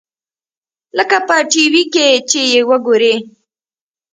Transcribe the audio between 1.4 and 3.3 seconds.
ټي وي کښې چې يې وګورې.